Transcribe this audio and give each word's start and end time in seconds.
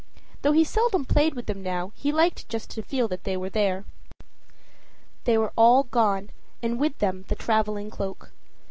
Though 0.41 0.53
he 0.53 0.63
seldom 0.63 1.05
played 1.05 1.35
with 1.35 1.45
them 1.45 1.61
now, 1.61 1.91
he 1.93 2.11
liked 2.11 2.49
just 2.49 2.71
to 2.71 2.81
feel 2.81 3.07
they 3.07 3.37
were 3.37 3.51
there. 3.51 3.85
They 5.25 5.37
were 5.37 5.53
all 5.55 5.83
gone 5.83 6.31
and 6.59 6.79
with 6.79 6.97
them 6.97 7.25
the 7.27 7.35
traveling 7.35 7.91
cloak. 7.91 8.31